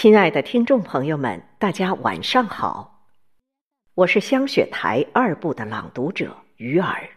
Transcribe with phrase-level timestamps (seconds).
[0.00, 3.08] 亲爱的听众朋友们，大家晚上好，
[3.94, 7.08] 我是香雪台二部的朗读者于儿。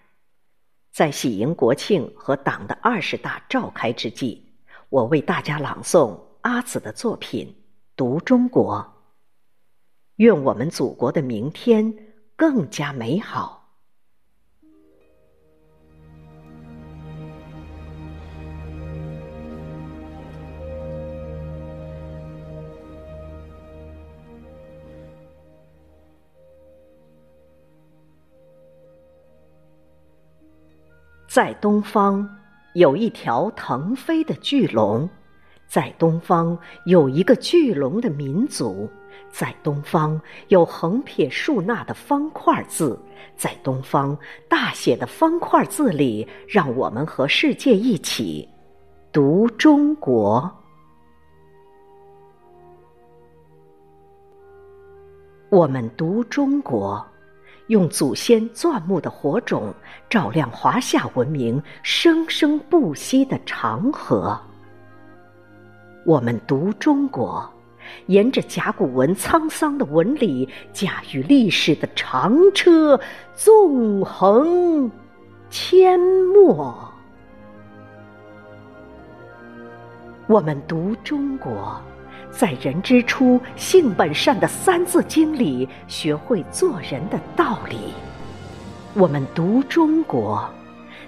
[0.91, 4.55] 在喜迎国庆和党的二十大召开之际，
[4.89, 7.45] 我为大家朗诵阿紫的作品
[7.95, 8.77] 《读中国》，
[10.15, 11.95] 愿我们祖国的明天
[12.35, 13.60] 更加美好。
[31.33, 32.27] 在东方
[32.73, 35.09] 有一条腾飞的巨龙，
[35.65, 38.89] 在东方有一个巨龙的民族，
[39.29, 42.99] 在东方有横撇竖捺的方块字，
[43.37, 44.17] 在东方
[44.49, 48.45] 大写的方块字里，让我们和世界一起
[49.13, 50.53] 读中国。
[55.49, 57.07] 我们读中国。
[57.71, 59.73] 用祖先钻木的火种
[60.09, 64.37] 照亮华夏文明生生不息的长河。
[66.05, 67.49] 我们读中国，
[68.07, 72.99] 沿着甲骨文沧桑的纹理，驾驭历史的长车，
[73.35, 74.91] 纵横
[75.49, 75.97] 阡
[76.33, 76.75] 陌。
[80.27, 81.81] 我们读中国。
[82.31, 87.77] 在人之初，性本善的《三字经》里，学会做人的道理。
[88.93, 90.49] 我们读中国，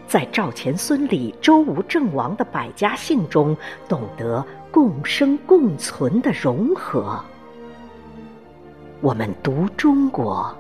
[0.08, 3.56] 在赵钱孙李周吴郑王的百家姓中，
[3.88, 7.24] 懂得共生共存的融合。
[9.02, 10.56] 我们读中国，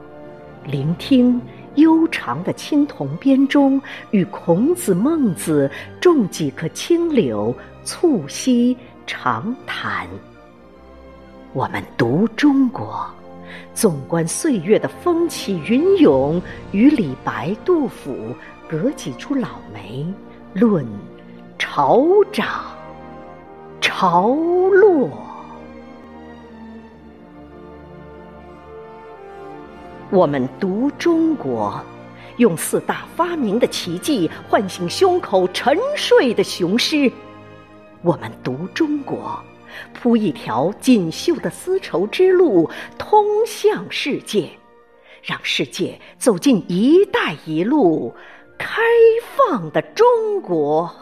[0.65, 1.41] 聆听
[1.75, 5.71] 悠长的青铜编钟，与孔子、孟子
[6.01, 7.55] 种几棵青柳，
[7.85, 8.77] 促膝
[9.07, 10.07] 长谈。
[11.53, 13.05] 我们读中国，
[13.75, 18.35] 纵观岁月的风起云涌，与李白、杜甫
[18.67, 20.03] 隔几出老梅，
[20.55, 20.83] 论
[21.59, 22.47] 潮涨
[23.79, 25.11] 潮落。
[30.09, 31.79] 我们读中国，
[32.37, 37.11] 用四大发明的奇迹唤醒胸口沉睡的雄狮。
[38.01, 39.39] 我们读中国。
[39.93, 44.49] 铺一条锦绣的丝绸之路，通向世界，
[45.21, 48.13] 让世界走进“一带一路”
[48.57, 48.81] 开
[49.37, 50.93] 放的中国。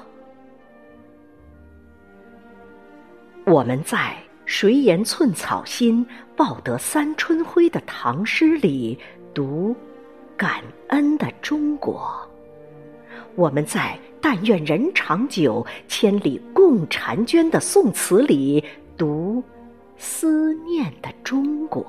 [3.45, 4.15] 我们在
[4.45, 6.05] “谁言寸草心，
[6.35, 8.97] 报得三春晖”的唐诗里
[9.33, 9.75] 读
[10.37, 12.13] 感恩的中国。
[13.35, 13.99] 我们在。
[14.21, 18.63] 但愿人长久，千里共婵娟的宋词里
[18.95, 19.43] 读
[19.97, 21.83] 思念的中国；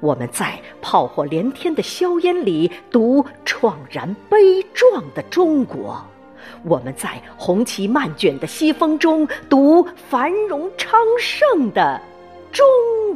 [0.00, 5.96] 我们在炮火连天的硝烟里读怆然悲壮的中国；
[6.64, 11.98] 我们在红旗漫卷的西风中读繁荣昌盛的
[12.52, 12.62] 中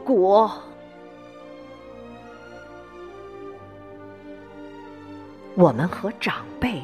[0.05, 0.51] 国。
[5.55, 6.83] 我们和长辈。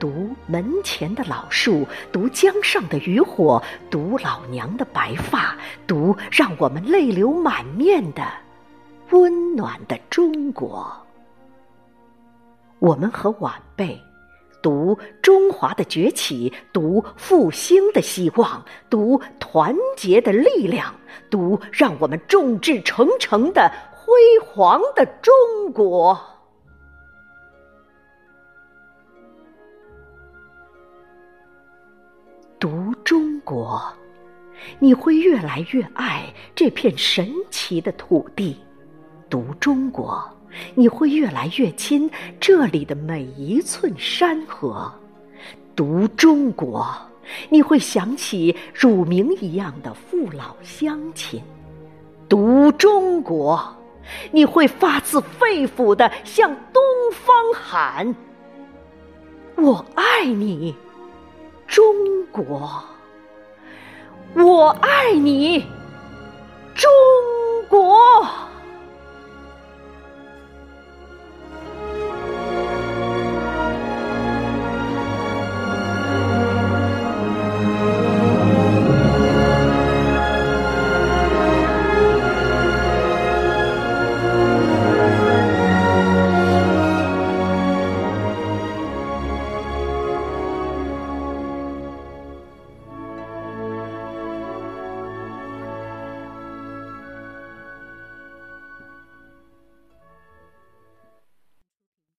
[0.00, 5.54] 读门前的老树，读江上的渔火，读老娘的白发，
[5.86, 8.26] 读让我们泪流满面的
[9.10, 10.90] 温暖的中国。
[12.78, 14.00] 我们和晚辈
[14.62, 20.94] 读中华的崛起，读复兴的希望，读团结的力量，
[21.28, 24.10] 读让我们众志成城的辉
[24.46, 25.34] 煌的中
[25.74, 26.18] 国。
[33.50, 33.82] 国，
[34.78, 38.54] 你会越来越爱这片神奇的土地；
[39.28, 40.22] 读中国，
[40.76, 44.88] 你会越来越亲这里的每一寸山河；
[45.74, 46.96] 读中国，
[47.48, 51.40] 你会想起乳名一样的父老乡亲；
[52.28, 53.60] 读中国，
[54.30, 56.80] 你会发自肺腑的向东
[57.10, 58.14] 方喊
[59.58, 60.72] ：“我爱你。”
[61.66, 61.84] 中
[62.26, 62.80] 国，
[64.42, 65.79] 我爱你。